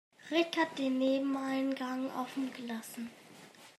[0.31, 3.11] Rick hat einen Nebeneingang offen gelassen.